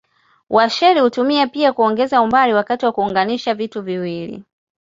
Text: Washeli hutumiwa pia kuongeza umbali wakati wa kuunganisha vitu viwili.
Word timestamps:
Washeli 0.49 0.99
hutumiwa 0.99 1.47
pia 1.47 1.73
kuongeza 1.73 2.21
umbali 2.21 2.53
wakati 2.53 2.85
wa 2.85 2.91
kuunganisha 2.91 3.53
vitu 3.53 3.81
viwili. 3.81 4.43